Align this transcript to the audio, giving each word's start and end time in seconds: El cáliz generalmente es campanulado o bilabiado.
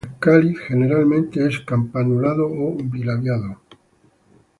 El 0.03 0.17
cáliz 0.19 0.57
generalmente 0.67 1.45
es 1.47 1.59
campanulado 1.59 2.47
o 2.47 2.75
bilabiado. 2.83 3.59